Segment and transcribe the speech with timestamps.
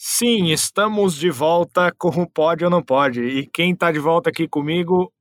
[0.00, 3.20] Sim, estamos de volta com o Pode ou Não Pode.
[3.20, 5.12] E quem está de volta aqui comigo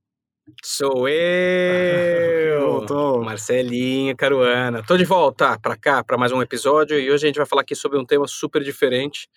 [0.64, 2.62] Sou eu!
[2.72, 3.24] Voltou.
[3.24, 4.84] Marcelinho Caruana.
[4.86, 7.64] Tô de volta para cá para mais um episódio e hoje a gente vai falar
[7.64, 9.28] aqui sobre um tema super diferente.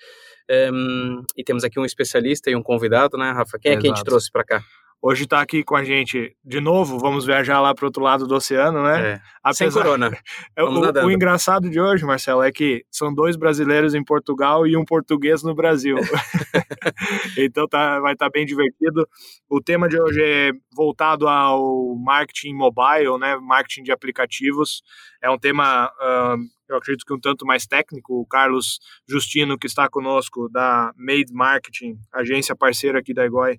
[0.72, 3.58] Um, e temos aqui um especialista e um convidado, né, Rafa?
[3.58, 4.62] Quem é que a gente trouxe para cá?
[5.02, 8.26] Hoje está aqui com a gente de novo, vamos viajar lá para o outro lado
[8.26, 9.12] do oceano, né?
[9.12, 9.20] É.
[9.42, 9.70] Apesar...
[9.70, 10.10] Sem corona.
[10.56, 14.76] É, o, o, engraçado de hoje, Marcelo, é que são dois brasileiros em Portugal e
[14.76, 15.96] um português no Brasil.
[17.38, 19.08] então tá, vai estar tá bem divertido.
[19.48, 23.36] O tema de hoje é voltado ao marketing mobile, né?
[23.36, 24.82] Marketing de aplicativos.
[25.22, 26.36] É um tema, uh,
[26.68, 28.20] eu acredito que um tanto mais técnico.
[28.20, 33.58] O Carlos Justino, que está conosco, da Made Marketing, agência parceira aqui da Egoi,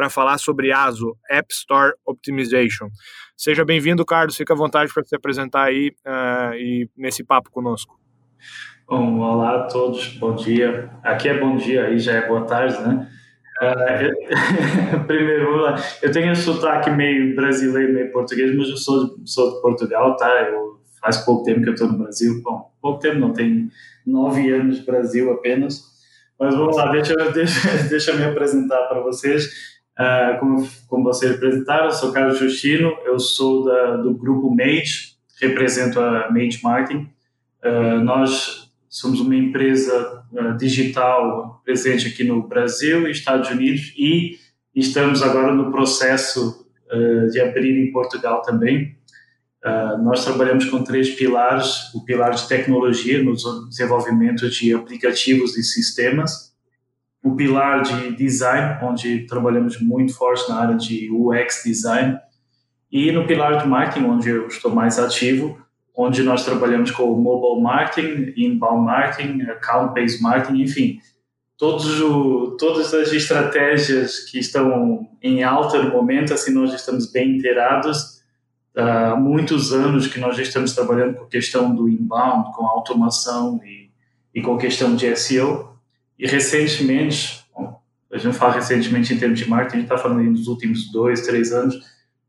[0.00, 2.88] para falar sobre ASO, App Store Optimization.
[3.36, 8.00] Seja bem-vindo, Carlos, fica à vontade para se apresentar aí uh, e nesse papo conosco.
[8.88, 10.88] Bom, olá a todos, bom dia.
[11.02, 13.10] Aqui é bom dia, aí já é boa tarde, né?
[13.60, 15.66] Uh, primeiro,
[16.00, 20.16] eu tenho um sotaque meio brasileiro, meio português, mas eu sou de, sou de Portugal,
[20.16, 20.30] tá?
[20.44, 22.40] Eu faz pouco tempo que eu estou no Brasil.
[22.42, 23.68] Bom, pouco tempo não, tem
[24.06, 25.90] nove anos no Brasil apenas.
[26.38, 29.69] Mas vamos lá, deixa, deixa, deixa eu me apresentar para vocês.
[29.98, 35.14] Uh, como, como vocês apresentaram, eu sou Carlos Justino, eu sou da, do grupo Mage,
[35.40, 37.08] represento a Mage Marketing.
[37.62, 44.38] Uh, nós somos uma empresa uh, digital presente aqui no Brasil e Estados Unidos e
[44.74, 46.66] estamos agora no processo
[47.30, 48.96] de abrir em Portugal também.
[50.02, 53.32] nós trabalhamos com três pilares: o pilar de tecnologia, no
[53.68, 56.49] desenvolvimento de aplicativos e sistemas,
[57.22, 62.18] o pilar de design, onde trabalhamos muito forte na área de UX design,
[62.90, 65.58] e no pilar de marketing, onde eu estou mais ativo,
[65.94, 71.00] onde nós trabalhamos com mobile marketing, inbound marketing, account-based marketing, enfim,
[71.60, 77.36] todos o, todas as estratégias que estão em alta no momento, assim, nós estamos bem
[77.36, 78.22] inteirados.
[78.74, 83.60] Há muitos anos que nós já estamos trabalhando com a questão do inbound, com automação
[83.62, 83.90] e,
[84.34, 85.76] e com a questão de SEO.
[86.20, 87.42] E recentemente,
[88.12, 91.22] a gente fala recentemente em termos de marketing, a gente está falando nos últimos dois,
[91.22, 91.74] três anos,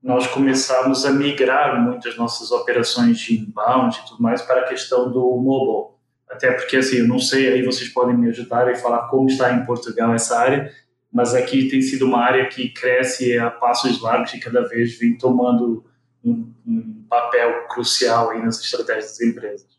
[0.01, 5.11] nós começamos a migrar muitas nossas operações de inbound e tudo mais para a questão
[5.11, 5.93] do mobile.
[6.29, 9.51] Até porque, assim, eu não sei, aí vocês podem me ajudar e falar como está
[9.51, 10.71] em Portugal essa área,
[11.11, 15.17] mas aqui tem sido uma área que cresce a passos largos e cada vez vem
[15.17, 15.83] tomando
[16.23, 19.70] um, um papel crucial aí nas estratégias das empresas.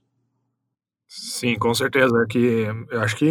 [1.14, 2.24] Sim, com certeza.
[2.26, 3.26] Que eu acho que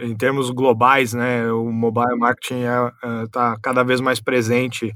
[0.00, 4.92] em termos globais, né, o mobile marketing está é, é, tá cada vez mais presente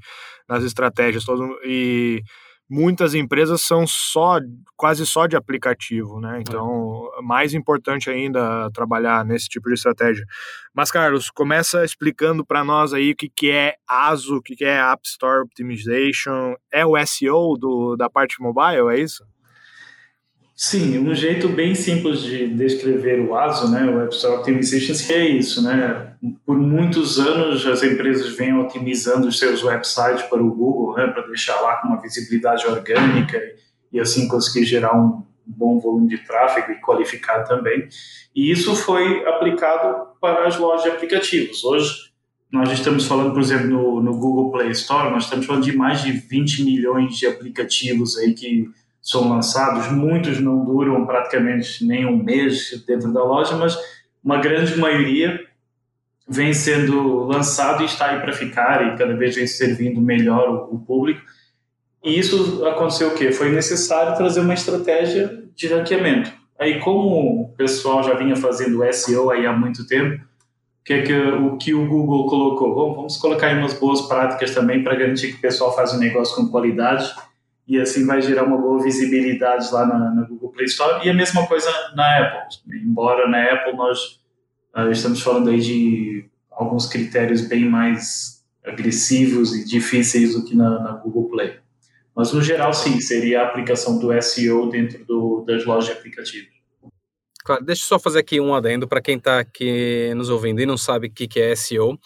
[0.49, 2.23] nas estratégias todo, e
[2.69, 4.41] muitas empresas são só
[4.77, 6.41] quase só de aplicativo, né?
[6.41, 7.23] Então, é.
[7.23, 10.25] mais importante ainda trabalhar nesse tipo de estratégia.
[10.75, 14.65] Mas Carlos, começa explicando para nós aí o que, que é ASO, o que, que
[14.65, 19.25] é App Store Optimization, é o SEO do, da parte mobile, é isso?
[20.57, 25.27] Sim, um jeito bem simples de descrever o ASO, né, o App Store Optimization, é
[25.27, 26.15] isso, né?
[26.47, 31.27] Por muitos anos as empresas vêm otimizando os seus websites para o Google, né, para
[31.27, 33.43] deixar lá com uma visibilidade orgânica
[33.93, 37.89] e assim conseguir gerar um bom volume de tráfego e qualificar também.
[38.35, 41.65] E isso foi aplicado para as lojas de aplicativos.
[41.65, 42.13] Hoje
[42.51, 46.01] nós estamos falando, por exemplo, no, no Google Play Store, nós estamos falando de mais
[46.01, 48.71] de 20 milhões de aplicativos aí que
[49.05, 53.77] são lançados, muitos não duram praticamente nem um mês dentro da loja, mas
[54.25, 55.47] uma grande maioria
[56.27, 60.77] vem sendo lançado e está aí para ficar e cada vez vem servindo melhor o,
[60.77, 61.21] o público.
[62.03, 63.31] E isso aconteceu o quê?
[63.31, 66.33] Foi necessário trazer uma estratégia de ranqueamento.
[66.59, 70.25] Aí, como o pessoal já vinha fazendo SEO aí há muito tempo,
[70.83, 72.75] que é que, o que o Google colocou?
[72.75, 75.99] Bom, vamos colocar aí umas boas práticas também para garantir que o pessoal faz o
[75.99, 77.11] negócio com qualidade
[77.67, 81.15] e assim vai gerar uma boa visibilidade lá na, na, Google Play Store e a
[81.15, 82.59] mesma coisa na Apple.
[82.83, 84.21] Embora na Apple nós
[84.77, 90.79] uh, estamos falando aí de alguns critérios bem mais agressivos e difíceis do que na,
[90.81, 91.59] na Google Play.
[92.15, 96.54] Mas no geral sim, seria a aplicação do SEO dentro do, das lojas de aplicativos.
[97.45, 100.67] Claro, deixa eu só fazer aqui um adendo para quem está aqui nos ouvindo e
[100.67, 101.99] não sabe o que, que é SEO.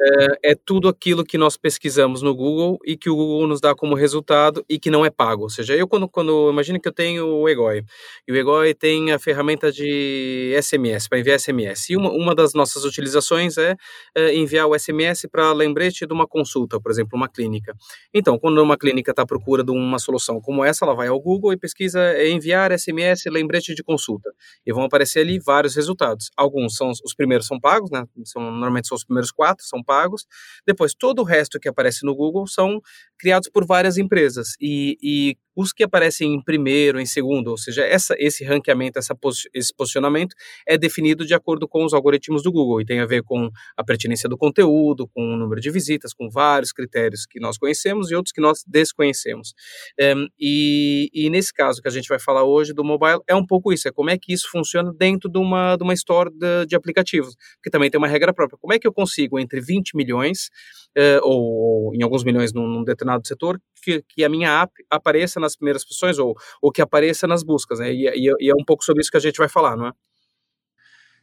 [0.00, 3.74] É, é, tudo aquilo que nós pesquisamos no Google e que o Google nos dá
[3.74, 5.42] como resultado e que não é pago.
[5.42, 7.82] Ou seja, eu quando, quando imagino que eu tenho o Egoi
[8.28, 11.90] e o Egoi tem a ferramenta de SMS para enviar SMS.
[11.90, 13.74] E uma, uma das nossas utilizações é,
[14.14, 17.74] é enviar o SMS para lembrete de uma consulta, por exemplo, uma clínica.
[18.12, 21.18] Então, quando uma clínica está à procura de uma solução como essa, ela vai ao
[21.18, 24.30] Google e pesquisa enviar SMS lembrete de consulta
[24.64, 26.30] e vão vão aparecer ali vários resultados.
[26.36, 28.04] Alguns são os primeiros são pagos, né?
[28.24, 30.26] São, normalmente são os primeiros quatro, são pagos.
[30.66, 32.80] Depois, todo o resto que aparece no Google são
[33.18, 34.54] criados por várias empresas.
[34.60, 39.16] E, e os que aparecem em primeiro, em segundo, ou seja, essa, esse ranqueamento, essa,
[39.52, 40.34] esse posicionamento
[40.66, 43.84] é definido de acordo com os algoritmos do Google e tem a ver com a
[43.84, 48.14] pertinência do conteúdo, com o número de visitas, com vários critérios que nós conhecemos e
[48.14, 49.54] outros que nós desconhecemos.
[50.00, 53.46] Um, e, e, nesse caso que a gente vai falar hoje do mobile, é um
[53.46, 56.66] pouco isso, é como é que isso funciona dentro de uma, de uma store de,
[56.66, 58.58] de aplicativos, que também tem uma regra própria.
[58.58, 60.50] Como é que eu consigo entre 20 milhões
[60.96, 64.72] uh, ou, ou, em alguns milhões num, num determinado setor, que, que, a minha app
[64.90, 67.92] apareça nas primeiras posições ou, ou que apareça nas buscas, né?
[67.92, 69.92] E, e, e, é um pouco sobre isso que a gente vai falar, não é?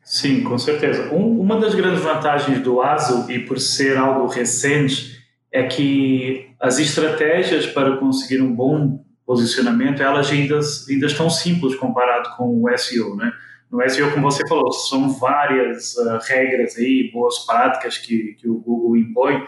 [0.04, 1.14] Sim, com certeza.
[1.14, 5.22] Um, uma das grandes vantagens do ASO, e por ser algo recente,
[5.52, 10.60] é que as estratégias para conseguir um bom posicionamento, elas ainda,
[10.90, 13.32] ainda estão simples comparado com o SEO, né?
[13.72, 18.56] No SEO, como você falou, são várias uh, regras aí, boas práticas que, que o
[18.56, 19.46] Google impõe.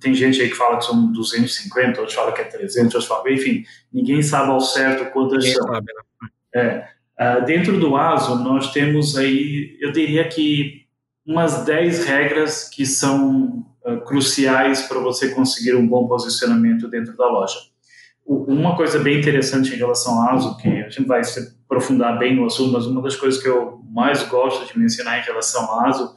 [0.00, 3.28] Tem gente aí que fala que são 250, outros falam que é 300, outros falam,
[3.28, 5.66] enfim, ninguém sabe ao certo quantas ninguém são.
[5.66, 6.30] Sabe, né?
[6.54, 6.88] É.
[7.18, 10.86] Uh, dentro do ASO, nós temos aí, eu diria que
[11.26, 17.26] umas 10 regras que são uh, cruciais para você conseguir um bom posicionamento dentro da
[17.26, 17.58] loja.
[18.24, 22.36] Uma coisa bem interessante em relação ao ASO, que a gente vai se aprofundar bem
[22.36, 25.86] no assunto, mas uma das coisas que eu mais gosto de mencionar em relação ao
[25.86, 26.14] ASO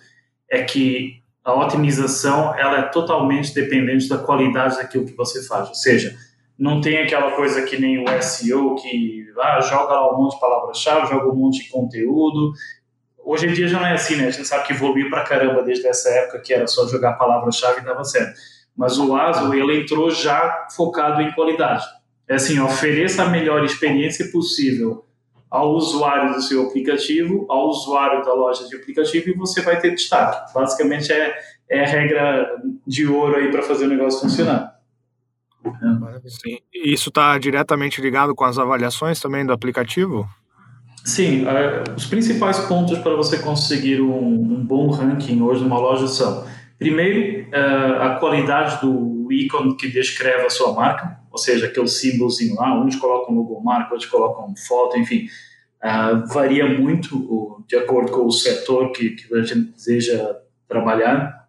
[0.49, 5.69] é que a otimização ela é totalmente dependente da qualidade daquilo que você faz.
[5.69, 6.17] Ou seja,
[6.57, 10.39] não tem aquela coisa que nem o SEO que ah, joga lá um monte de
[10.39, 12.51] palavras-chave, joga um monte de conteúdo.
[13.23, 14.27] Hoje em dia já não é assim, né?
[14.27, 17.81] A gente sabe que evoluiu pra caramba desde essa época que era só jogar palavras-chave
[17.81, 18.33] e dava certo.
[18.75, 21.85] Mas o ASO, ele entrou já focado em qualidade.
[22.27, 25.05] É assim, ofereça a melhor experiência possível
[25.49, 29.91] ao usuário do seu aplicativo, ao usuário da loja de aplicativo e você vai ter
[29.91, 30.53] destaque.
[30.53, 31.35] Basicamente é,
[31.69, 34.75] é a regra de ouro aí para fazer o negócio funcionar.
[36.27, 36.59] Sim.
[36.73, 40.27] Isso está diretamente ligado com as avaliações também do aplicativo?
[41.03, 46.07] Sim, uh, os principais pontos para você conseguir um, um, bom ranking hoje numa loja
[46.07, 46.45] são,
[46.79, 52.55] primeiro, uh, a qualidade do ícone que descreve a sua marca, ou seja, aquele símbolozinho
[52.55, 55.27] lá, uns colocam logo marca, outros colocam foto, enfim,
[55.83, 60.35] uh, varia muito de acordo com o setor que, que a gente deseja
[60.67, 61.47] trabalhar.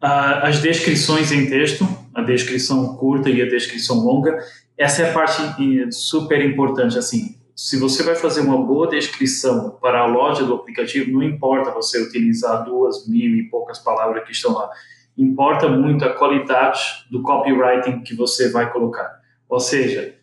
[0.00, 4.38] as descrições em texto, a descrição curta e a descrição longa,
[4.76, 10.00] essa é a parte super importante, assim, se você vai fazer uma boa descrição para
[10.00, 14.52] a loja do aplicativo, não importa você utilizar duas mil e poucas palavras que estão
[14.52, 14.70] lá,
[15.16, 16.80] importa muito a qualidade
[17.10, 19.20] do copywriting que você vai colocar.
[19.48, 20.14] Ou seja,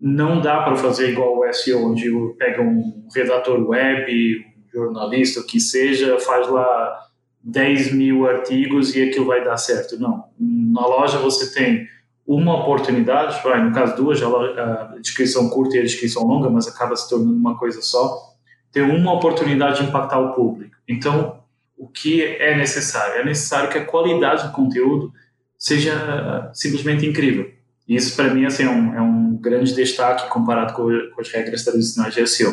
[0.00, 5.46] não dá para fazer igual o SEO, onde pega um redator web, um jornalista, o
[5.46, 7.06] que seja, faz lá
[7.42, 9.98] 10 mil artigos e aquilo vai dar certo.
[9.98, 10.24] Não.
[10.38, 11.86] Na loja você tem
[12.26, 17.08] uma oportunidade, no caso duas, a descrição curta e a descrição longa, mas acaba se
[17.08, 18.34] tornando uma coisa só,
[18.72, 20.76] ter uma oportunidade de impactar o público.
[20.88, 21.39] Então,
[21.80, 23.22] o que é necessário?
[23.22, 25.10] É necessário que a qualidade do conteúdo
[25.56, 27.50] seja uh, simplesmente incrível.
[27.88, 30.82] E isso, para mim, assim, é, um, é um grande destaque comparado com,
[31.14, 32.52] com, as regras tradicionais de SEO.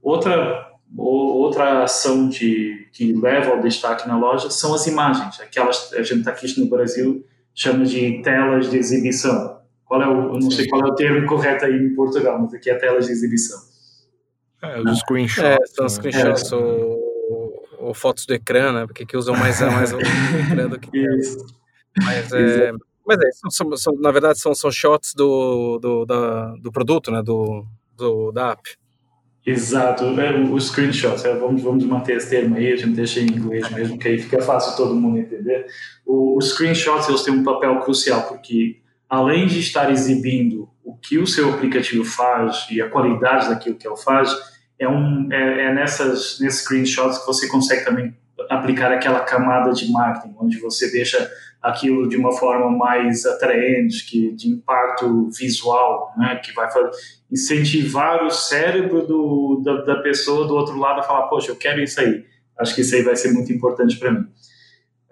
[0.00, 5.40] Outra, outra ação de, que leva ao destaque na loja são as imagens.
[5.40, 9.58] Aquelas, a gente está aqui no Brasil, chama de telas de exibição.
[9.84, 12.54] Qual é o, eu não sei qual é o termo correto aí em Portugal, mas
[12.54, 13.58] aqui é telas de exibição.
[14.62, 15.44] É, os screenshots.
[15.44, 16.10] É, são os né?
[16.10, 16.56] screenshots é.
[16.56, 16.99] ou,
[17.90, 18.86] ou, fotos do ecrã, né?
[18.86, 21.46] Porque que usam mais, mais o ecrã do que Isso.
[22.02, 22.72] Mas é,
[23.06, 27.22] mas é são, são, na verdade são, são shots do, do, da, do produto, né?
[27.22, 27.66] Do,
[27.96, 28.62] do, da app.
[29.44, 33.26] Exato, é, os screenshots, é, vamos, vamos manter esse termo aí, a gente deixa em
[33.26, 35.66] inglês mesmo, que aí fica fácil todo mundo entender.
[36.04, 41.18] O, os screenshots eles têm um papel crucial, porque além de estar exibindo o que
[41.18, 44.30] o seu aplicativo faz e a qualidade daquilo que ele faz,
[44.80, 48.16] é, um, é, é nessas, nesses screenshots que você consegue também
[48.48, 51.30] aplicar aquela camada de marketing, onde você deixa
[51.62, 56.68] aquilo de uma forma mais atraente, que, de impacto visual, né, que vai
[57.30, 61.82] incentivar o cérebro do, da, da, pessoa do outro lado a falar, poxa, eu quero
[61.82, 62.24] isso aí.
[62.58, 64.26] Acho que isso aí vai ser muito importante para mim.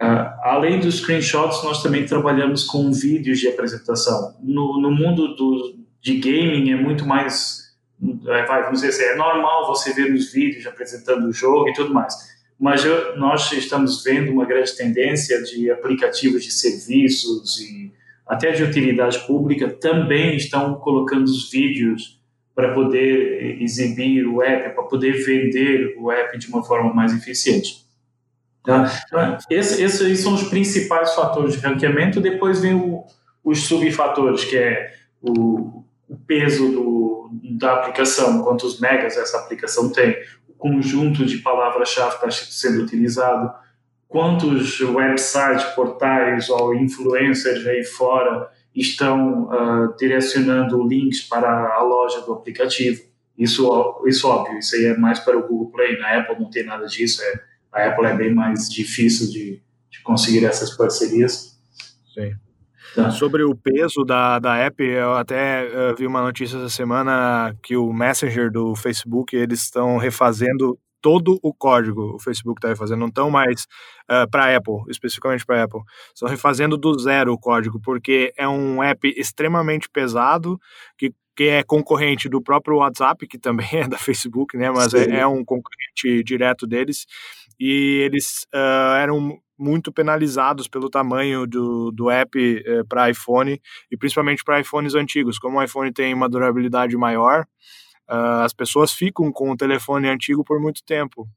[0.00, 4.36] Uh, além dos screenshots, nós também trabalhamos com vídeos de apresentação.
[4.42, 7.67] No, no mundo do, de gaming é muito mais,
[8.00, 12.38] vamos dizer assim, é normal você ver os vídeos apresentando o jogo e tudo mais
[12.58, 17.92] mas eu, nós estamos vendo uma grande tendência de aplicativos de serviços e
[18.26, 22.20] até de utilidade pública também estão colocando os vídeos
[22.54, 27.86] para poder exibir o app, para poder vender o app de uma forma mais eficiente.
[28.64, 28.90] Tá?
[29.06, 32.20] Então, esses, esses são os principais fatores de ranqueamento.
[32.20, 33.04] Depois vem o,
[33.44, 36.97] os subfatores, que é o, o peso do,
[37.58, 40.16] da aplicação, quantos megas essa aplicação tem,
[40.48, 43.52] o conjunto de palavras-chave está sendo utilizado,
[44.06, 52.32] quantos websites, portais ou influencers aí fora estão uh, direcionando links para a loja do
[52.32, 53.02] aplicativo.
[53.36, 53.68] Isso,
[54.06, 55.98] isso óbvio, isso aí é mais para o Google Play.
[55.98, 57.22] Na Apple não tem nada disso.
[57.22, 57.40] É,
[57.72, 61.56] a Apple é bem mais difícil de, de conseguir essas parcerias.
[62.14, 62.34] Sim.
[62.98, 63.12] Tá.
[63.12, 67.76] Sobre o peso da, da app, eu até uh, vi uma notícia essa semana que
[67.76, 73.06] o Messenger do Facebook, eles estão refazendo todo o código o Facebook está refazendo, não
[73.06, 73.62] estão mais
[74.10, 75.80] uh, eh, para Apple, especificamente para Apple,
[76.12, 80.58] estão refazendo do zero o código, porque é um app extremamente pesado,
[80.98, 85.20] que, que é concorrente do próprio WhatsApp, que também é da Facebook, né, mas é,
[85.20, 87.06] é, um concorrente direto deles,
[87.58, 93.60] e eles uh, eram muito penalizados pelo tamanho do, do app uh, eh, para iPhone,
[93.90, 97.44] e principalmente para iPhones antigos, como o iPhone tem uma durabilidade maior,
[98.08, 101.28] uh, as pessoas ficam com o telefone antigo por muito tempo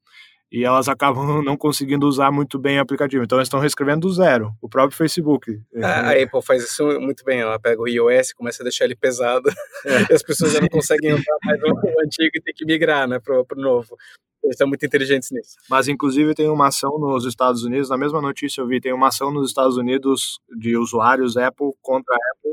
[0.52, 3.24] e elas acabam não conseguindo usar muito bem o aplicativo.
[3.24, 5.58] Então, eles estão reescrevendo do zero, o próprio Facebook.
[5.82, 7.40] A, a Apple faz isso muito bem.
[7.40, 9.48] Ela pega o iOS, começa a deixar ele pesado,
[9.86, 10.12] é.
[10.12, 13.18] e as pessoas já não conseguem usar mais o antigo e tem que migrar né,
[13.18, 13.96] para o novo.
[14.44, 15.56] Eles são muito inteligentes nisso.
[15.70, 19.08] Mas, inclusive, tem uma ação nos Estados Unidos, na mesma notícia eu vi, tem uma
[19.08, 22.52] ação nos Estados Unidos de usuários Apple contra Apple,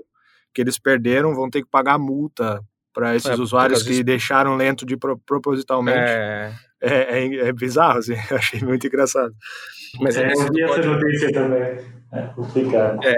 [0.54, 2.62] que eles perderam, vão ter que pagar multa
[2.94, 5.98] para esses é, usuários que deixaram lento de pro, propositalmente.
[5.98, 6.54] É...
[6.82, 9.34] É, é, é bizarro, assim, eu achei muito engraçado.
[10.00, 12.00] Mas é, eu vi essa notícia também.
[12.12, 13.00] É complicado.
[13.04, 13.16] É,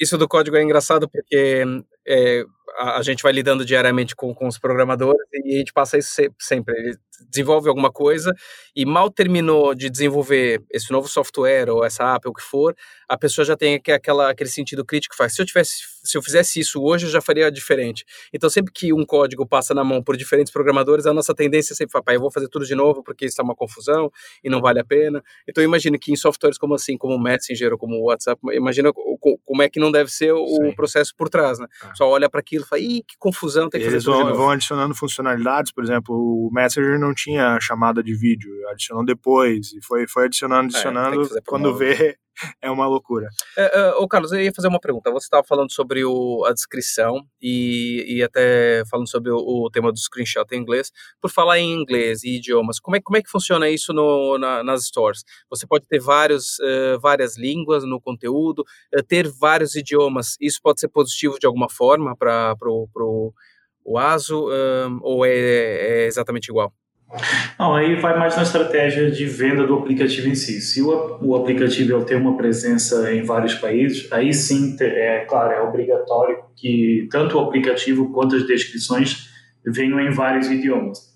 [0.00, 1.64] isso do código é engraçado porque
[2.06, 2.44] é,
[2.78, 6.74] a, gente vai lidando diariamente com, com os programadores e a gente passa isso sempre.
[6.76, 6.96] Ele
[7.30, 8.34] desenvolve alguma coisa
[8.74, 12.74] e mal terminou de desenvolver esse novo software ou essa app ou o que for,
[13.08, 15.34] a pessoa já tem aquela, aquele sentido crítico faz.
[15.34, 18.04] Se eu tivesse, se eu fizesse isso hoje, eu já faria diferente.
[18.32, 21.76] Então, sempre que um código passa na mão por diferentes programadores, a nossa tendência é
[21.76, 24.10] sempre falar, pai, eu vou fazer tudo de novo porque isso é uma confusão
[24.44, 25.22] e não vale a pena.
[25.48, 28.92] Então, imagino que em softwares como assim, como o Messenger ou como o WhatsApp, imagina
[29.44, 30.72] como é que não deve ser o Sim.
[30.72, 31.66] processo por trás, né?
[31.82, 31.94] Ah.
[31.94, 34.50] Só olha para aquilo e fala, ih, que confusão, tem que Eles fazer vão, vão
[34.50, 40.06] adicionando funcionalidades, por exemplo, o Messenger não tinha chamada de vídeo, adicionou depois, e foi,
[40.06, 42.16] foi adicionando, é, adicionando, é, quando vê,
[42.60, 43.28] é uma loucura.
[43.56, 45.10] É, ô Carlos, eu ia fazer uma pergunta.
[45.10, 49.92] Você estava falando sobre o, a descrição e, e até falando sobre o, o, tema
[49.92, 50.90] do screenshot em inglês.
[51.20, 54.62] Por falar em inglês e idiomas, como é, como é que funciona isso no, na,
[54.62, 55.24] nas stores?
[55.50, 58.64] Você pode ter vários, uh, várias línguas no conteúdo,
[58.94, 60.36] uh, ter vários idiomas.
[60.40, 62.54] Isso pode ser positivo de alguma forma para
[63.84, 64.48] o ASO
[65.02, 66.72] ou é, é exatamente igual?
[67.58, 70.60] Não, aí vai mais na estratégia de venda do aplicativo em si.
[70.60, 75.60] Se o, o aplicativo tem uma presença em vários países, aí sim, é claro, é
[75.62, 79.30] obrigatório que tanto o aplicativo quanto as descrições
[79.64, 81.14] venham em vários idiomas.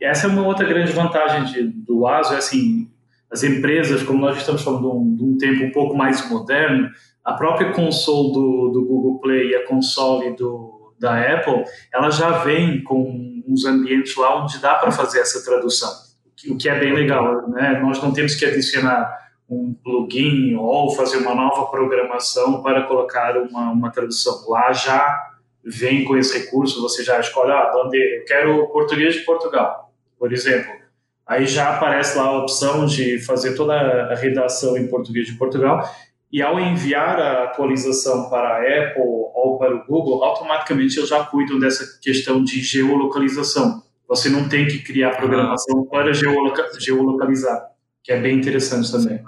[0.00, 2.90] Essa é uma outra grande vantagem de, do ASO, é assim,
[3.30, 6.90] as empresas, como nós estamos falando de um, de um tempo um pouco mais moderno,
[7.24, 12.38] a própria console do, do Google Play e a console do, da Apple, ela já
[12.38, 15.90] vem com uns ambientes lá onde dá para fazer essa tradução,
[16.48, 17.48] o que é bem legal.
[17.48, 17.78] Né?
[17.80, 23.70] Nós não temos que adicionar um plugin ou fazer uma nova programação para colocar uma,
[23.70, 24.48] uma tradução.
[24.48, 25.32] Lá já
[25.64, 30.32] vem com esse recurso, você já escolhe, ah, bandeira, eu quero português de Portugal, por
[30.32, 30.72] exemplo.
[31.26, 35.88] Aí já aparece lá a opção de fazer toda a redação em português de Portugal
[36.34, 41.24] e ao enviar a atualização para a Apple ou para o Google, automaticamente eles já
[41.24, 43.84] cuidam dessa questão de geolocalização.
[44.08, 47.64] Você não tem que criar programação para geolocalizar,
[48.02, 49.22] que é bem interessante também.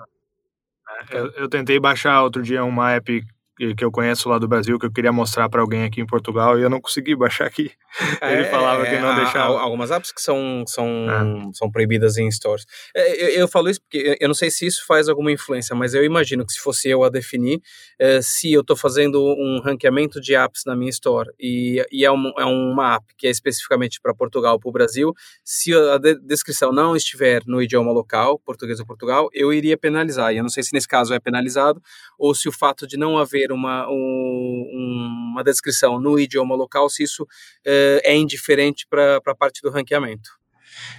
[1.08, 3.24] Eu, eu tentei baixar outro dia uma app
[3.56, 6.58] que eu conheço lá do Brasil, que eu queria mostrar para alguém aqui em Portugal
[6.58, 7.70] e eu não consegui baixar aqui.
[8.20, 9.58] É, Ele falava é, que não deixava.
[9.58, 11.52] Algumas apps que são, são, é.
[11.54, 12.66] são proibidas em stores.
[12.94, 15.94] É, eu, eu, falo isso porque eu não sei se isso faz alguma influência, mas
[15.94, 17.60] eu imagino que se fosse eu a definir,
[17.98, 22.12] é, se eu estou fazendo um ranqueamento de apps na minha store e, e é,
[22.12, 25.96] um, é uma app que é especificamente para Portugal ou para o Brasil, se a
[25.96, 30.34] de descrição não estiver no idioma local, português ou Portugal, eu iria penalizar.
[30.34, 31.80] E eu não sei se nesse caso é penalizado
[32.18, 36.88] ou se o fato de não haver ter uma, um, uma descrição no idioma local,
[36.88, 40.30] se isso uh, é indiferente para a parte do ranqueamento.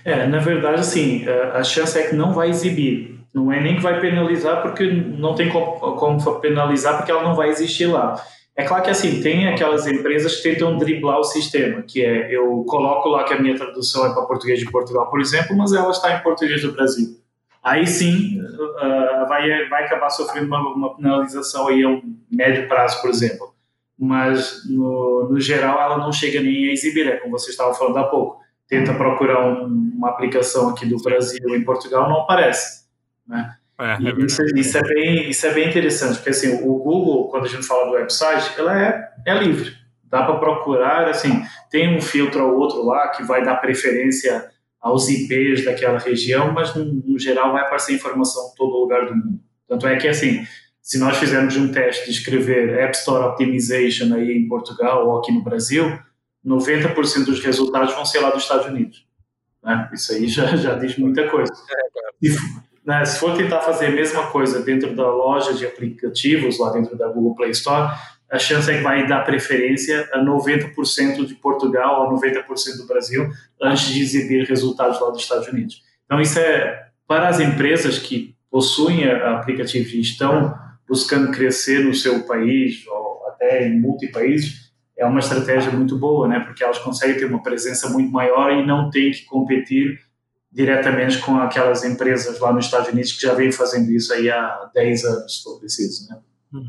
[0.03, 3.19] É, na verdade, sim, eh, a chance é que não vai exibir.
[3.31, 7.35] Não é nem que vai penalizar, porque não tem como, como penalizar, porque ela não
[7.35, 8.19] vai existir lá.
[8.55, 12.65] É claro que assim, tem aquelas empresas que tentam driblar o sistema, que é eu
[12.67, 15.91] coloco lá que a minha tradução é para português de Portugal, por exemplo, mas ela
[15.91, 17.19] está em português do Brasil.
[17.67, 23.01] Aí sim uh, vai, vai acabar sofrendo uma, uma, penalização aí a um médio prazo,
[23.01, 23.53] por exemplo.
[23.99, 27.97] Mas no, no geral ela não chega nem a exibir, é como você estava falando
[27.97, 28.39] há pouco.
[28.69, 29.65] Tenta procurar um,
[29.97, 32.85] uma aplicação aqui do Brasil em Portugal, não aparece.
[33.27, 33.53] Né?
[33.77, 37.45] É, é isso, isso, é bem, isso é bem interessante, porque assim, o Google, quando
[37.45, 39.75] a gente fala do website, ela é, é livre.
[40.05, 45.09] Dá para procurar, assim, tem um filtro ou outro lá que vai dar preferência aos
[45.09, 49.39] IPs daquela região, mas no, no geral vai aparecer informação em todo lugar do mundo.
[49.67, 50.45] Tanto é que, assim,
[50.81, 55.31] se nós fizermos um teste de escrever App Store Optimization aí em Portugal ou aqui
[55.31, 55.99] no Brasil,
[56.45, 59.05] 90% dos resultados vão ser lá dos Estados Unidos.
[59.63, 59.89] Né?
[59.93, 61.51] Isso aí já, já diz muita coisa.
[61.51, 62.67] Claro.
[62.85, 66.97] Né, se for tentar fazer a mesma coisa dentro da loja de aplicativos, lá dentro
[66.97, 67.93] da Google Play Store,
[68.29, 73.29] a chance é que vai dar preferência a 90% de Portugal ou 90% do Brasil
[73.61, 75.81] antes de exibir resultados lá dos Estados Unidos.
[76.05, 80.53] Então, isso é para as empresas que possuem aplicativos e estão
[80.87, 86.39] buscando crescer no seu país ou até em multipaíses, é uma estratégia muito boa, né?
[86.39, 89.99] porque elas conseguem ter uma presença muito maior e não tem que competir
[90.51, 94.71] diretamente com aquelas empresas lá nos Estados Unidos que já vêm fazendo isso aí há
[94.73, 96.17] 10 anos, se for preciso, né?
[96.53, 96.67] Hum.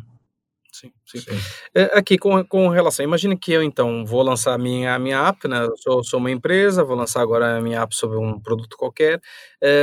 [0.80, 1.18] Sim, sim.
[1.18, 1.38] sim.
[1.74, 5.26] É, aqui, com, com relação, imagine que eu, então, vou lançar a minha, a minha
[5.26, 5.64] app, né?
[5.64, 9.20] Eu sou, sou uma empresa, vou lançar agora a minha app sobre um produto qualquer.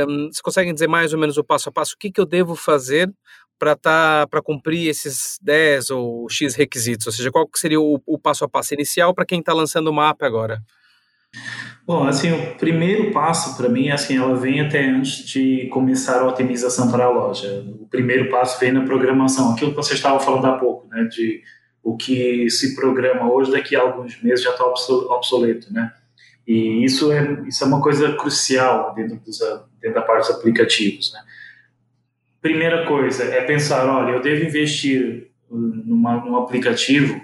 [0.08, 1.94] Um, você consegue dizer mais ou menos o passo a passo?
[1.94, 3.12] O que, que eu devo fazer
[3.58, 7.06] para tá, para cumprir esses 10 ou X requisitos?
[7.06, 10.08] Ou seja, qual seria o, o passo a passo inicial para quem está lançando uma
[10.08, 10.62] app agora?
[11.86, 16.26] Bom, assim, o primeiro passo para mim, assim, ela vem até antes de começar a
[16.26, 17.64] otimização para a loja.
[17.80, 21.42] O primeiro passo vem na programação, aquilo que você estava falando há pouco, né, de
[21.84, 25.92] o que se programa hoje, daqui a alguns meses já está obsoleto, né?
[26.44, 29.38] E isso é, isso é uma coisa crucial dentro, dos,
[29.80, 31.20] dentro da parte dos aplicativos, né?
[32.42, 37.20] Primeira coisa é pensar, olha, eu devo investir numa, num aplicativo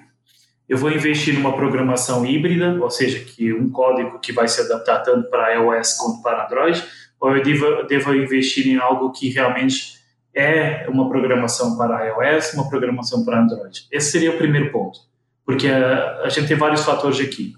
[0.68, 5.00] eu vou investir numa programação híbrida, ou seja, que um código que vai se adaptar
[5.00, 6.82] tanto para iOS quanto para Android,
[7.20, 10.00] ou eu devo, devo investir em algo que realmente
[10.34, 13.86] é uma programação para iOS, uma programação para Android.
[13.90, 15.00] Esse seria o primeiro ponto,
[15.44, 17.54] porque a, a gente tem vários fatores aqui.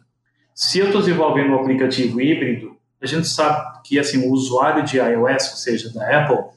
[0.55, 4.99] Se eu estou desenvolvendo um aplicativo híbrido, a gente sabe que assim o usuário de
[4.99, 6.55] iOS, ou seja, da Apple,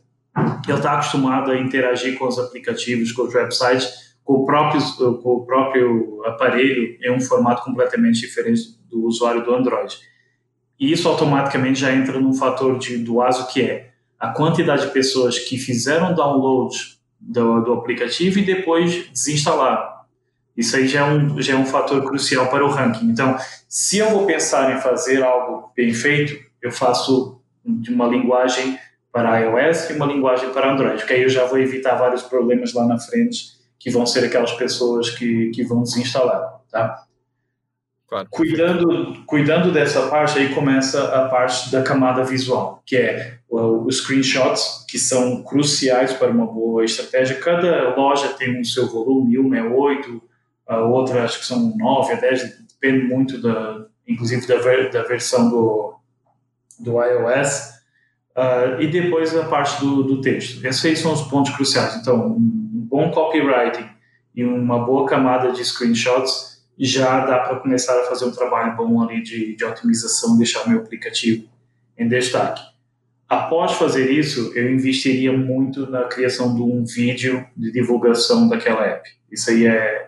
[0.68, 4.82] ele está acostumado a interagir com os aplicativos, com os websites com o próprio,
[5.20, 9.98] com o próprio aparelho em um formato completamente diferente do usuário do Android.
[10.78, 14.92] E isso automaticamente já entra num fator de, do ASO que é a quantidade de
[14.92, 16.76] pessoas que fizeram download
[17.18, 19.96] do, do aplicativo e depois desinstalaram.
[20.58, 23.06] Isso aí já é, um, já é um fator crucial para o ranking.
[23.06, 23.38] Então,
[23.70, 28.78] se eu vou pensar em fazer algo bem feito, eu faço de uma linguagem
[29.10, 32.74] para iOS e uma linguagem para Android, porque aí eu já vou evitar vários problemas
[32.74, 33.57] lá na frente
[33.88, 37.06] que vão ser aquelas pessoas que, que vão desinstalar, tá?
[38.06, 38.28] Claro.
[38.30, 44.86] Cuidando, cuidando dessa parte, aí começa a parte da camada visual, que é os screenshots,
[44.90, 47.40] que são cruciais para uma boa estratégia.
[47.40, 50.22] Cada loja tem o seu volume, uma é 8,
[50.68, 55.04] a outra acho que são 9 a 10, depende muito, da, inclusive, da, ver, da
[55.04, 55.96] versão do,
[56.78, 57.78] do iOS.
[58.36, 60.64] Uh, e depois a parte do, do texto.
[60.66, 61.96] Esses aí são os pontos cruciais.
[61.96, 62.38] Então,
[62.88, 63.88] bom copywriting
[64.36, 69.02] e uma boa camada de screenshots, já dá para começar a fazer um trabalho bom
[69.02, 71.48] ali de, de otimização, deixar meu aplicativo
[71.98, 72.62] em destaque.
[73.28, 79.10] Após fazer isso, eu investiria muito na criação de um vídeo de divulgação daquela app.
[79.32, 80.08] Isso aí é.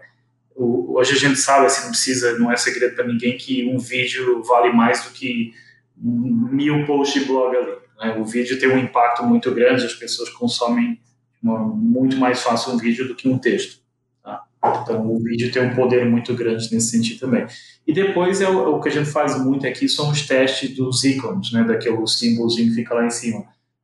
[0.56, 4.44] Hoje a gente sabe, assim, não precisa, não é segredo para ninguém que um vídeo
[4.44, 5.54] vale mais do que
[5.98, 7.72] mil posts de blog ali.
[8.00, 8.18] Né?
[8.20, 11.00] O vídeo tem um impacto muito grande, as pessoas consomem
[11.42, 13.82] muito mais fácil um vídeo do que um texto.
[14.24, 14.44] Tá?
[14.84, 17.46] Então, o vídeo tem um poder muito grande nesse sentido também.
[17.88, 21.04] E depois, é o, o que a gente faz muito aqui são os testes dos
[21.04, 23.40] ícones, né, daquele símbolozinho que fica lá em cima.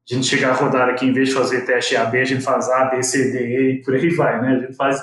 [0.09, 2.69] A gente chegar a rodar aqui, em vez de fazer teste AB, a gente faz
[2.69, 4.41] A, B, C, D, E e por aí vai.
[4.41, 4.49] Né?
[4.49, 5.01] A gente faz,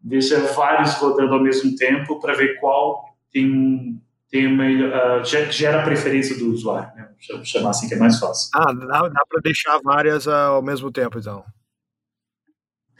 [0.00, 5.84] deixa vários rodando ao mesmo tempo para ver qual tem tem uma, uh, gera a
[5.84, 7.08] preferência do usuário, né?
[7.44, 8.50] chamar assim que é mais fácil.
[8.54, 11.42] Ah, dá, dá para deixar várias uh, ao mesmo tempo, então.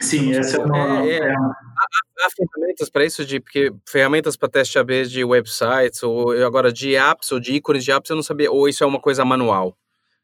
[0.01, 1.05] Sim, essa é uma.
[1.05, 1.31] É, é.
[1.31, 6.71] Há, há, ferramentas para isso, de, porque ferramentas para teste AB de websites, ou agora
[6.71, 8.51] de apps, ou de ícones de apps, eu não sabia.
[8.51, 9.75] Ou isso é uma coisa manual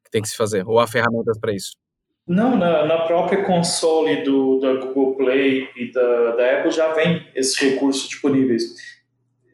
[0.03, 1.75] que tem que se fazer, ou há ferramentas para isso?
[2.27, 7.27] Não, na, na própria console do, da Google Play e da, da Apple já vem
[7.35, 8.63] esses recursos disponíveis.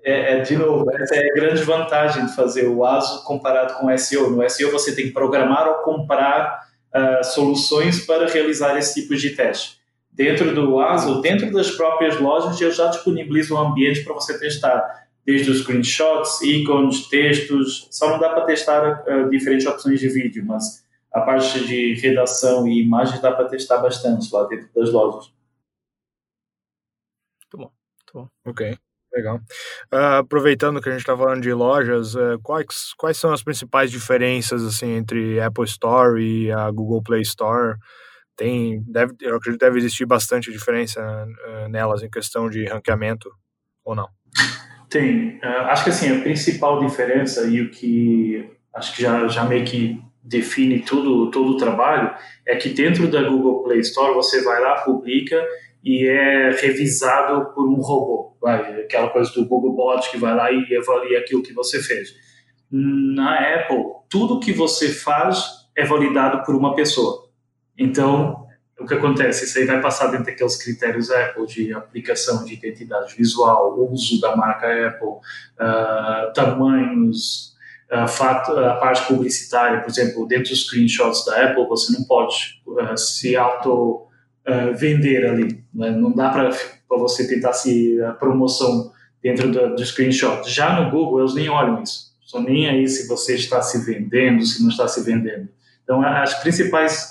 [0.04, 3.88] É, é, de novo, essa é a grande vantagem de fazer o ASO comparado com
[3.88, 4.30] o SEO.
[4.30, 9.32] No SEO você tem que programar ou comprar uh, soluções para realizar esse tipo de
[9.32, 9.81] teste.
[10.14, 15.08] Dentro do ASO, dentro das próprias lojas, eu já disponibilizo um ambiente para você testar,
[15.26, 17.88] desde os screenshots, ícones, textos.
[17.90, 22.68] Só não dá para testar uh, diferentes opções de vídeo, mas a parte de redação
[22.68, 25.32] e imagens dá para testar bastante lá dentro das lojas.
[27.44, 28.28] Muito bom, muito bom.
[28.46, 28.78] Ok.
[29.14, 29.42] Legal.
[29.94, 33.92] Uh, aproveitando que a gente está falando de lojas, uh, quais, quais são as principais
[33.92, 37.76] diferenças assim entre Apple Store e a Google Play Store?
[38.36, 43.30] Tem, deve, eu acredito que deve existir bastante diferença uh, nelas em questão de ranqueamento
[43.84, 44.08] ou não?
[44.90, 45.40] Tem.
[45.42, 50.02] acho que assim a principal diferença e o que acho que já, já meio que
[50.22, 52.14] define tudo todo o trabalho
[52.46, 55.42] é que dentro da Google Play Store você vai lá publica
[55.84, 60.52] e é revisado por um robô, vai, aquela coisa do Google Bot que vai lá
[60.52, 62.14] e avalia aquilo que você fez.
[62.70, 65.44] Na Apple, tudo que você faz
[65.76, 67.21] é validado por uma pessoa.
[67.82, 68.46] Então,
[68.80, 69.46] o que acontece?
[69.46, 74.36] Isso aí vai passar dentro daqueles critérios Apple de aplicação de identidade visual, uso da
[74.36, 77.56] marca Apple, uh, tamanhos,
[77.92, 82.62] uh, fato, a parte publicitária, por exemplo, dentro dos screenshots da Apple, você não pode
[82.68, 84.08] uh, se auto
[84.76, 85.64] vender ali.
[85.72, 85.92] Né?
[85.92, 86.50] Não dá para
[86.90, 88.92] você tentar se a promoção
[89.22, 90.50] dentro do, do screenshot.
[90.50, 92.12] Já no Google, eles nem olham isso.
[92.26, 95.48] Estão nem aí se você está se vendendo, se não está se vendendo.
[95.84, 97.08] Então, as principais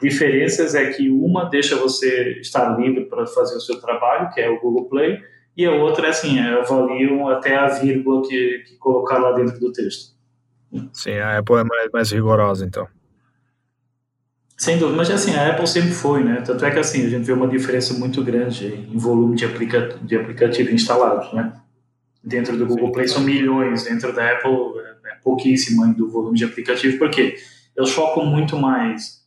[0.00, 4.48] diferenças é que uma deixa você estar livre para fazer o seu trabalho, que é
[4.48, 5.20] o Google Play,
[5.56, 9.58] e a outra é assim, é, avaliam até a vírgula que, que colocar lá dentro
[9.58, 10.16] do texto.
[10.92, 12.86] Sim, a Apple é mais, mais rigorosa, então.
[14.56, 16.42] Sem dúvida, mas assim, a Apple sempre foi, né?
[16.44, 19.96] Tanto é que assim, a gente vê uma diferença muito grande em volume de, aplica
[20.02, 21.52] de aplicativos instalados, né?
[22.22, 24.50] Dentro do Google Play são milhões, dentro da Apple
[25.06, 27.36] é pouquíssimo ainda o volume de aplicativo, porque
[27.76, 29.24] eles focam muito mais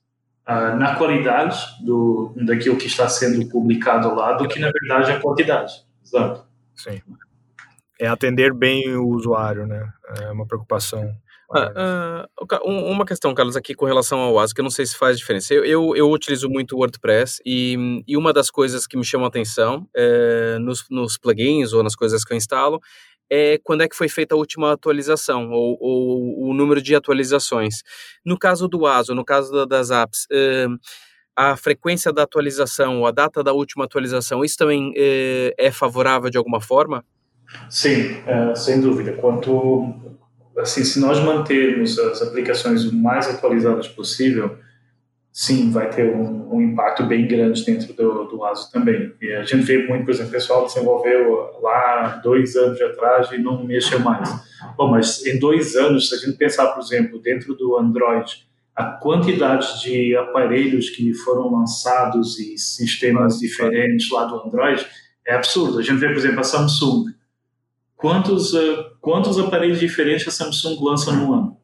[0.47, 5.19] uh, na qualidade do, daquilo que está sendo publicado lá do que, na verdade, a
[5.19, 5.73] quantidade.
[6.03, 6.45] Exato.
[6.75, 7.01] Sim.
[7.99, 9.87] É atender bem o usuário, né?
[10.19, 11.15] É uma preocupação
[11.51, 15.17] Uh, uh, uma questão, Carlos, aqui com relação ao que eu não sei se faz
[15.17, 15.53] diferença.
[15.53, 19.25] Eu, eu, eu utilizo muito o WordPress e, e, uma das coisas que me chama
[19.25, 22.79] a atenção é, nos, nos, plugins ou nas coisas que eu instalo
[23.31, 27.81] é quando é que foi feita a última atualização ou, ou o número de atualizações.
[28.25, 30.77] No caso do ASO, no caso das apps, uh,
[31.35, 36.37] a frequência da atualização ou a data da última atualização, isso também é favorável de
[36.37, 37.05] alguma forma?
[37.69, 38.21] Sim,
[38.53, 39.13] sem dúvida.
[39.13, 39.95] Quanto
[40.57, 44.57] assim, se nós mantermos as aplicações o mais atualizadas possível,
[45.31, 49.13] sim, vai ter um, um impacto bem grande dentro do, do ASO também.
[49.21, 53.37] E a gente vê muito, por exemplo, o pessoal desenvolveu lá dois anos atrás e
[53.37, 54.29] não mexeu mais.
[54.75, 58.85] Bom, mas em dois anos, se a gente pensar, por exemplo, dentro do Android, a
[58.85, 64.85] quantidade de aparelhos que foram lançados e sistemas diferentes lá do Android
[65.25, 65.79] é absurdo.
[65.79, 67.05] A gente vê, por exemplo, a Samsung
[67.95, 71.57] quantos, uh, quantos aparelhos diferentes a Samsung lança no ano.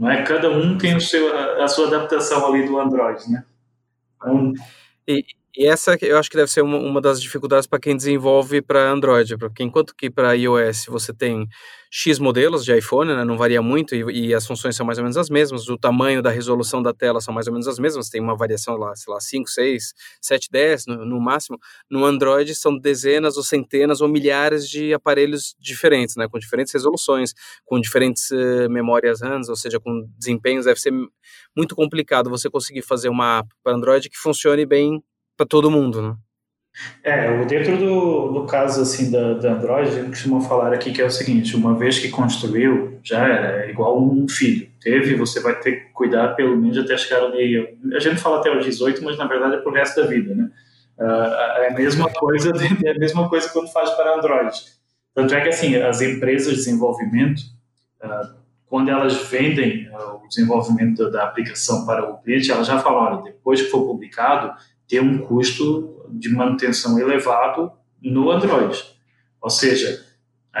[0.00, 0.22] Não é?
[0.22, 3.44] Cada um tem o seu, a, sua adaptação ali do Android, né?
[4.16, 4.54] Então,
[5.06, 5.22] e,
[5.56, 8.90] e essa eu acho que deve ser uma, uma das dificuldades para quem desenvolve para
[8.90, 11.48] Android, porque enquanto que para iOS você tem
[11.92, 15.02] X modelos de iPhone, né, não varia muito e, e, as funções são mais ou
[15.02, 18.08] menos as mesmas, o tamanho da resolução da tela são mais ou menos as mesmas,
[18.08, 21.58] tem uma variação lá, sei lá, 5, 6, 7, 10 no, no máximo.
[21.90, 27.34] No Android são dezenas ou centenas ou milhares de aparelhos diferentes, né, com diferentes resoluções,
[27.64, 30.92] com diferentes uh, memórias RAM, ou seja, com desempenhos, deve ser
[31.56, 35.02] muito complicado você conseguir fazer uma app para Android que funcione bem
[35.40, 36.14] para todo mundo, né?
[37.02, 41.00] É, dentro do, do caso assim da, da Android, a gente costuma falar aqui que
[41.00, 44.68] é o seguinte, uma vez que construiu, já é igual um filho.
[44.80, 48.54] Teve, você vai ter que cuidar pelo menos até chegar ali, a gente fala até
[48.54, 50.50] os 18, mas na verdade é pro resto da vida, né?
[50.98, 52.52] Uh, é a mesma coisa,
[52.84, 54.54] é a mesma coisa quando faz para Android.
[55.14, 57.40] Tanto é que assim, as empresas de desenvolvimento,
[58.04, 63.22] uh, quando elas vendem uh, o desenvolvimento da, aplicação para o cliente, elas já falam,
[63.22, 64.54] depois que for publicado,
[64.90, 67.70] ter um custo de manutenção elevado
[68.02, 68.76] no Android.
[69.40, 70.04] Ou seja,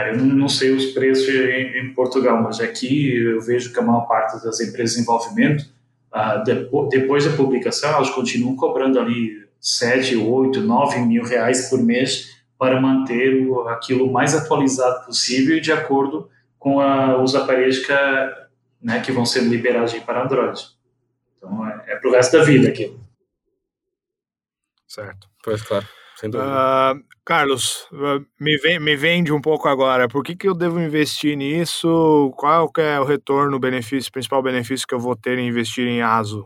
[0.06, 4.42] eu não sei os preços em, Portugal, mas aqui eu vejo que a maior parte
[4.44, 5.64] das empresas de desenvolvimento,
[6.12, 6.42] ah,
[6.88, 12.80] depois da publicação, elas continuam cobrando ali 7, 8, 9 mil reais por mês para
[12.80, 17.92] manter aquilo mais atualizado possível e de acordo com a, os aparelhos que,
[18.80, 20.60] né, que vão ser liberados para Android.
[21.36, 22.99] Então, é, é para o resto da vida aquilo.
[24.90, 25.28] Certo.
[25.44, 25.86] Pois, claro.
[26.24, 30.08] Uh, Carlos, ah, me, vem, me vende um pouco agora.
[30.08, 32.32] Por que, que eu devo investir nisso?
[32.36, 36.02] Qual é o retorno, o benefício, principal benefício que eu vou ter em investir em
[36.02, 36.44] ASO?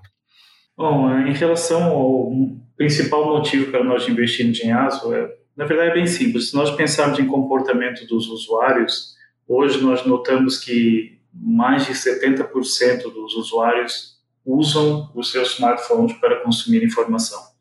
[0.76, 2.30] Bom, em relação ao
[2.76, 6.50] principal motivo para nós investirmos em ASO, é, na verdade é bem simples.
[6.50, 9.14] Se nós pensarmos em comportamento dos usuários,
[9.48, 16.84] hoje nós notamos que mais de 70% dos usuários usam os seus smartphones para consumir
[16.84, 17.53] informação.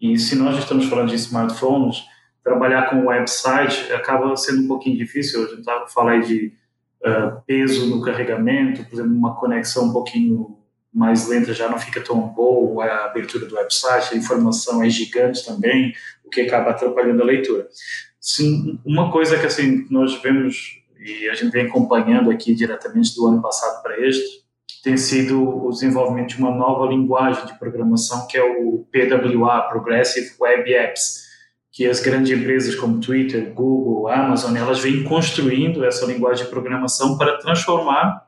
[0.00, 2.04] E se nós estamos falando de smartphones,
[2.42, 5.44] trabalhar com website acaba sendo um pouquinho difícil.
[5.44, 6.52] A gente estava falando de
[7.04, 10.56] uh, peso no carregamento, por exemplo, uma conexão um pouquinho
[10.96, 15.44] mais lenta já não fica tão boa, a abertura do website, a informação é gigante
[15.44, 15.92] também,
[16.24, 17.68] o que acaba atrapalhando a leitura.
[18.18, 23.26] Sim, uma coisa que assim nós vemos e a gente vem acompanhando aqui diretamente do
[23.26, 24.45] ano passado para este,
[24.82, 30.30] tem sido o desenvolvimento de uma nova linguagem de programação que é o PWA, Progressive
[30.40, 31.26] Web Apps,
[31.72, 37.18] que as grandes empresas como Twitter, Google, Amazon, elas vêm construindo essa linguagem de programação
[37.18, 38.22] para transformar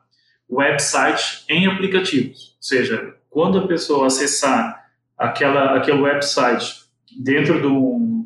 [0.49, 2.57] websites em aplicativos.
[2.57, 4.85] Ou seja, quando a pessoa acessar
[5.17, 6.83] aquela, aquele website
[7.19, 8.25] dentro do,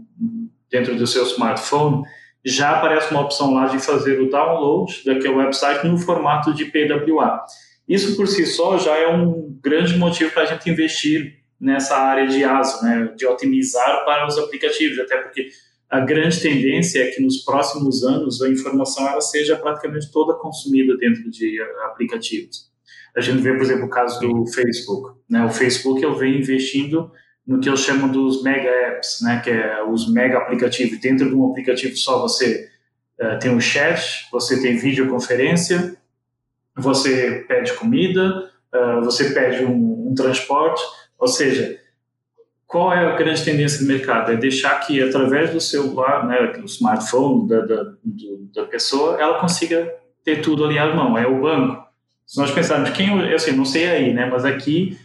[0.69, 2.03] dentro do seu smartphone,
[2.43, 7.45] já aparece uma opção lá de fazer o download daquele website no formato de PWA.
[7.87, 12.27] Isso por si só já é um grande motivo para a gente investir nessa área
[12.27, 15.47] de ASO, né, de otimizar para os aplicativos, até porque
[15.89, 20.97] a grande tendência é que nos próximos anos a informação ela seja praticamente toda consumida
[20.97, 22.71] dentro de aplicativos.
[23.15, 25.15] A gente vê, por exemplo, o caso do Facebook.
[25.29, 25.45] Né?
[25.45, 27.11] O Facebook ele vem investindo
[27.45, 29.39] no que eu chamo dos mega apps, né?
[29.43, 30.99] que é os mega aplicativos.
[30.99, 32.67] Dentro de um aplicativo só você
[33.21, 35.95] uh, tem o chat, você tem videoconferência,
[36.75, 40.81] você pede comida, uh, você pede um, um, transporte,
[41.17, 41.79] ou seja,
[42.65, 44.31] qual é a grande tendência do mercado?
[44.31, 47.83] É deixar que através do celular, né, do smartphone da, da,
[48.55, 51.83] da pessoa, ela consiga ter tudo ali à mão, é o banco.
[52.25, 54.97] Se nós pensarmos, quem, eu assim, não sei aí, né, mas aqui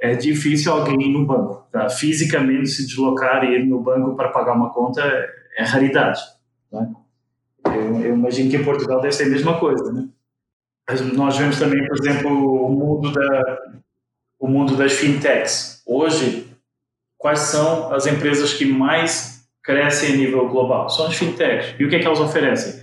[0.00, 1.88] é difícil alguém ir no banco, tá?
[1.88, 5.28] fisicamente se deslocar e ir no banco para pagar uma conta é,
[5.58, 6.20] é raridade.
[6.70, 6.86] Tá?
[7.66, 10.08] Eu, eu imagino que em Portugal deve ser a mesma coisa, né?
[11.14, 13.58] Nós vemos também, por exemplo, o mundo, da,
[14.38, 15.82] o mundo das fintechs.
[15.86, 16.46] Hoje,
[17.18, 20.88] quais são as empresas que mais crescem a nível global?
[20.88, 21.74] São as fintechs.
[21.78, 22.80] E o que é que elas oferecem?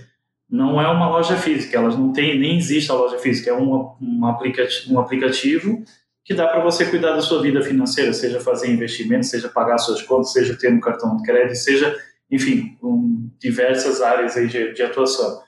[0.48, 3.90] Não é uma loja física, elas não têm, nem existe a loja física, é um,
[4.00, 5.82] um, aplicativo, um aplicativo
[6.24, 10.02] que dá para você cuidar da sua vida financeira, seja fazer investimentos, seja pagar suas
[10.02, 11.96] contas, seja ter um cartão de crédito, seja,
[12.30, 15.40] enfim, um, diversas áreas de, de atuação.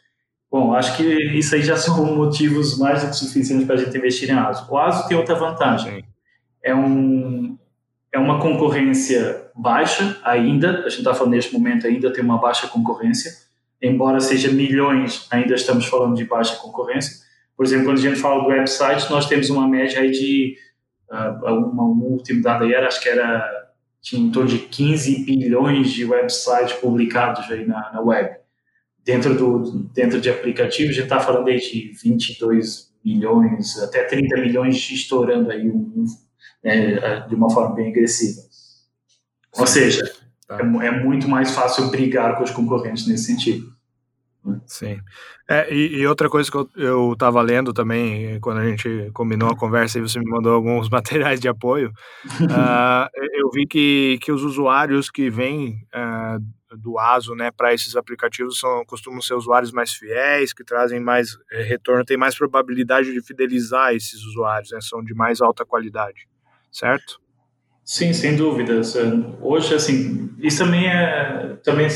[0.51, 1.03] Bom, acho que
[1.37, 4.67] isso aí já são motivos mais do que suficientes para a gente investir em ASO.
[4.71, 6.05] O ASO tem outra vantagem.
[6.63, 7.59] É, um,
[8.11, 12.67] é uma concorrência baixa ainda, a gente está falando neste momento ainda tem uma baixa
[12.67, 13.33] concorrência,
[13.83, 17.27] embora seja milhões, ainda estamos falando de baixa concorrência.
[17.55, 20.57] Por exemplo, quando a gente fala do website, nós temos uma média aí de,
[21.11, 23.69] uh, uma, um último dado aí era, acho que era
[24.01, 28.39] tinha em torno de 15 bilhões de websites publicados aí na, na web
[29.09, 34.77] dentro, do, dentro de aplicativos, já está falando aí de 22 milhões, até 30 milhões
[34.91, 36.05] estourando aí um,
[36.63, 38.43] né, de uma forma bem agressiva.
[39.57, 40.13] Ou seja,
[40.47, 40.59] tá.
[40.59, 43.73] é, é, muito mais fácil brigar com os concorrentes nesse sentido.
[44.67, 44.99] Sim.
[45.49, 49.57] É, e, e, outra coisa que eu estava lendo também, quando a gente combinou a
[49.57, 51.89] conversa e você me mandou alguns materiais de apoio,
[52.43, 57.97] uh, eu vi que, que os usuários que vêm uh, do ASO né, para esses
[57.97, 63.13] aplicativos são, costumam ser usuários mais fiéis, que trazem mais é, retorno, tem mais probabilidade
[63.13, 66.29] de fidelizar esses usuários, né, são de mais alta qualidade,
[66.71, 67.21] certo?
[67.85, 68.95] Sim, sem dúvidas.
[69.41, 71.87] Hoje, assim, isso também é, também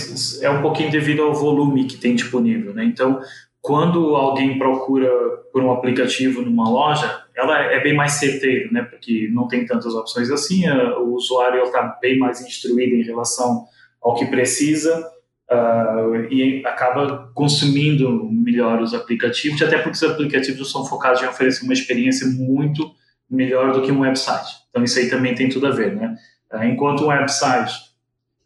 [0.40, 2.82] é um pouquinho devido ao volume que tem disponível, né?
[2.82, 3.20] Então,
[3.60, 5.10] quando alguém procura
[5.52, 8.82] por um aplicativo numa loja, ela é bem mais certeiro, né?
[8.82, 13.66] Porque não tem tantas opções assim, o usuário está bem mais instruído em relação
[14.02, 15.10] ao que precisa
[15.50, 21.64] uh, e acaba consumindo melhor os aplicativos, até porque os aplicativos são focados em oferecer
[21.64, 22.90] uma experiência muito
[23.30, 24.50] melhor do que um website.
[24.70, 26.16] Então isso aí também tem tudo a ver, né?
[26.52, 27.72] Uh, enquanto um website,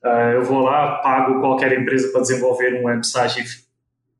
[0.04, 3.66] uh, eu vou lá, pago qualquer empresa para desenvolver um website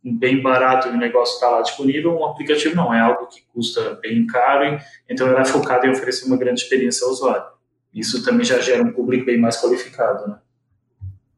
[0.03, 3.99] bem barato e o negócio está lá disponível, um aplicativo não, é algo que custa
[4.01, 7.47] bem caro, então ele é focado em oferecer uma grande experiência ao usuário.
[7.93, 10.39] Isso também já gera um público bem mais qualificado, né?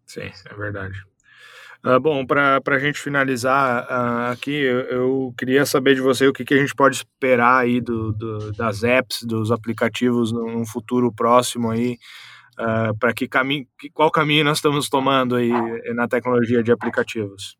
[0.08, 1.04] Sim, é verdade.
[1.84, 6.32] Uh, bom, para a gente finalizar uh, aqui, eu, eu, queria saber de você o
[6.32, 11.12] que, que a gente pode esperar aí do, do das apps, dos aplicativos num futuro
[11.12, 11.96] próximo aí.
[12.58, 15.52] uh, para que caminho, qual caminho nós estamos tomando aí
[15.94, 17.56] na tecnologia de aplicativos?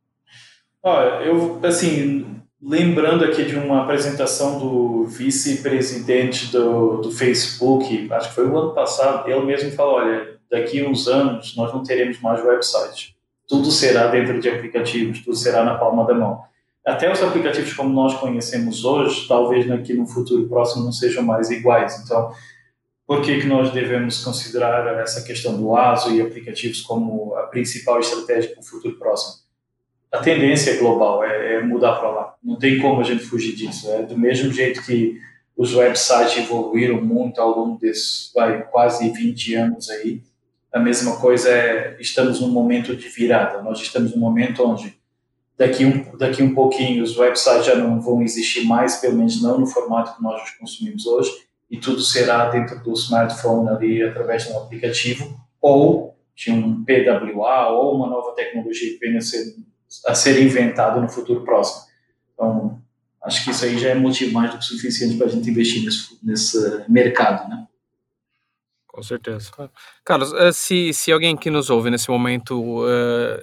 [0.83, 8.35] Olha, eu, assim, lembrando aqui de uma apresentação do vice-presidente do, do Facebook, acho que
[8.35, 12.21] foi o ano passado, ele mesmo falou, olha, daqui a uns anos nós não teremos
[12.21, 13.17] mais website.
[13.47, 16.43] Tudo será dentro de aplicativos, tudo será na palma da mão.
[16.85, 21.51] Até os aplicativos como nós conhecemos hoje, talvez aqui no futuro próximo não sejam mais
[21.51, 22.03] iguais.
[22.05, 22.33] Então,
[23.07, 27.99] por que, que nós devemos considerar essa questão do ASO e aplicativos como a principal
[28.01, 29.49] estratégia para o futuro próximo?
[30.11, 32.35] a tendência global é, é mudar para lá.
[32.43, 33.91] Não tem como a gente fugir disso.
[33.91, 35.19] É do mesmo jeito que
[35.57, 40.23] os websites evoluíram muito ao longo desses vai, quase 20 anos aí.
[40.73, 43.63] A mesma coisa é, estamos num momento de virada.
[43.63, 44.99] Nós estamos num momento onde
[45.57, 49.59] daqui um, daqui um pouquinho os websites já não vão existir mais, pelo menos não
[49.59, 51.31] no formato que nós os consumimos hoje,
[51.71, 57.69] e tudo será dentro do smartphone ali através de um aplicativo ou de um PWA
[57.71, 59.55] ou uma nova tecnologia que venha a ser
[60.07, 61.87] a ser inventado no futuro próximo.
[62.35, 62.79] Então,
[63.23, 65.85] acho que isso aí já é motivo mais do que suficiente para a gente investir
[65.85, 67.67] nesse, nesse mercado, né?
[68.89, 69.53] Com certeza.
[70.03, 72.85] Carlos, eh, se, se alguém que nos ouve nesse momento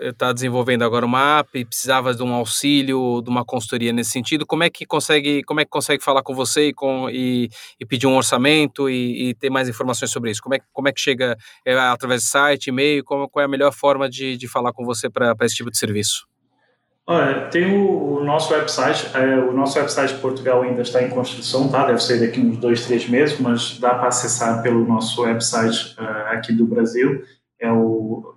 [0.02, 3.94] está eh, uh, desenvolvendo agora uma app e precisava de um auxílio, de uma consultoria
[3.94, 7.08] nesse sentido, como é que consegue, como é que consegue falar com você e, com,
[7.12, 10.42] e, e pedir um orçamento e, e, ter mais informações sobre isso?
[10.42, 13.04] Como é, como é que chega é, através de site, e-mail?
[13.04, 15.78] Qual, qual é a melhor forma de, de falar com você para esse tipo de
[15.78, 16.26] serviço?
[17.08, 21.10] Olha, tem o, o, nosso website, é, o nosso website de Portugal ainda está em
[21.10, 21.86] construção, tá?
[21.86, 26.32] Deve ser daqui uns dois, três meses, mas dá para acessar pelo nosso website uh,
[26.32, 27.24] aqui do Brasil.
[27.60, 28.34] É o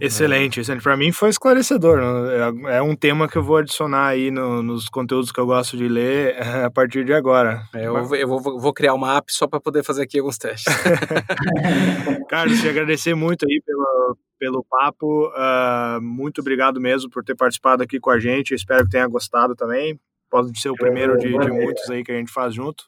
[0.00, 0.82] Excelente, excelente.
[0.82, 1.98] Para mim foi esclarecedor.
[1.98, 2.72] Né?
[2.72, 5.76] É, é um tema que eu vou adicionar aí no, nos conteúdos que eu gosto
[5.76, 7.62] de ler a partir de agora.
[7.74, 10.38] É, eu, vou, eu vou, vou, criar uma app só para poder fazer aqui alguns
[10.38, 10.72] testes.
[12.28, 15.28] Carlos, te agradecer muito aí pelo, pelo papo.
[15.28, 18.54] Uh, muito obrigado mesmo por ter participado aqui com a gente.
[18.54, 19.98] espero que tenha gostado também.
[20.30, 22.84] Pode ser o primeiro de, de muitos aí que a gente faz junto.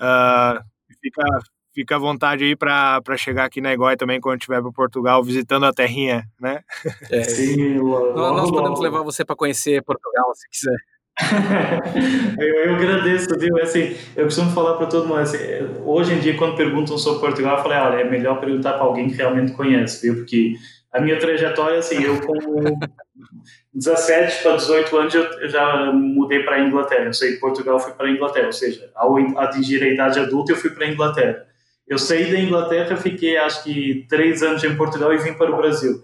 [0.00, 0.62] Uh,
[1.02, 1.22] fica,
[1.76, 5.66] fica à vontade aí para chegar aqui na Egói também quando estiver para Portugal, visitando
[5.66, 6.60] a terrinha, né?
[7.10, 10.76] É, Sim, nós, podemos levar você para conhecer Portugal, se quiser.
[12.40, 13.58] eu, eu, agradeço, viu?
[13.62, 15.38] Assim, eu costumo falar para todo mundo, assim,
[15.84, 19.08] hoje em dia, quando perguntam sobre Portugal, eu falei, olha, é melhor perguntar para alguém
[19.08, 20.16] que realmente conhece, viu?
[20.16, 20.54] Porque
[20.90, 22.78] a minha trajetória, assim, eu com
[23.74, 27.04] 17 para 18 anos, eu já mudei para a Inglaterra.
[27.04, 30.52] Eu saí de Portugal, fui para a Inglaterra, ou seja, ao atingir a idade adulta,
[30.52, 31.45] eu fui para a Inglaterra.
[31.86, 35.56] Eu saí da Inglaterra, fiquei acho que três anos em Portugal e vim para o
[35.56, 36.02] Brasil.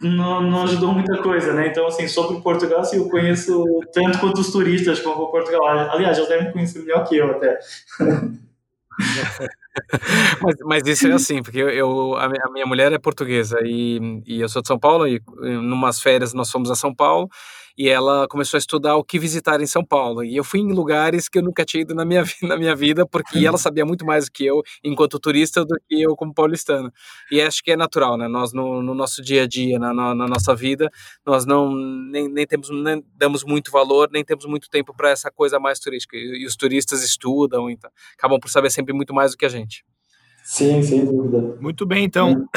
[0.00, 1.68] Não, não ajudou muita coisa, né?
[1.68, 5.66] Então, assim, sobre Portugal, assim, eu conheço tanto quanto os turistas para Portugal.
[5.90, 7.58] Aliás, eles devem conhecer melhor que eu até.
[10.42, 14.40] mas, mas, isso é assim, porque eu, eu a, minha mulher é portuguesa e, e
[14.40, 17.28] eu sou de São Paulo e em umas férias nós fomos a São Paulo
[17.78, 20.24] e ela começou a estudar o que visitar em São Paulo.
[20.24, 23.06] E eu fui em lugares que eu nunca tinha ido na minha, na minha vida,
[23.06, 26.92] porque ela sabia muito mais do que eu, enquanto turista, do que eu como paulistano.
[27.30, 28.26] E acho que é natural, né?
[28.26, 30.90] Nós, no, no nosso dia a dia, na, na, na, nossa vida,
[31.24, 35.30] nós não nem, nem temos nem damos muito valor, nem temos muito tempo para essa
[35.30, 36.16] coisa mais turística.
[36.16, 37.88] E, e os turistas estudam, então
[38.18, 39.84] acabam por saber sempre muito mais do que a gente.
[40.42, 41.56] Sim, sem dúvida.
[41.60, 42.48] Muito bem, então.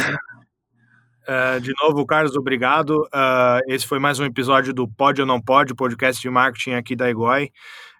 [1.31, 3.05] Uh, de novo, Carlos, obrigado.
[3.05, 6.93] Uh, esse foi mais um episódio do Pode ou Não Pode, podcast de marketing aqui
[6.93, 7.49] da Egoi.